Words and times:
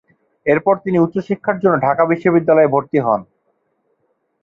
এরপর 0.45 0.75
তিনি 0.85 0.97
উচ্চ 0.99 1.15
শিক্ষার 1.27 1.57
জন্য 1.59 1.75
ঢাকা 1.85 2.03
বিশ্ববিদ্যালয়ে 2.05 2.71
ভর্তি 2.73 2.97
হন। 2.99 3.21